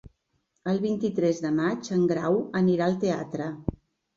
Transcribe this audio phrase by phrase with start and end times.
[0.71, 3.53] El vint-i-tres de maig en Grau anirà al teatre.